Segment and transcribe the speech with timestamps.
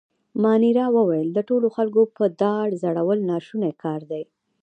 [0.43, 4.23] مانیرا وویل: د ټولو خلکو په دار ځړول ناشونی کار دی.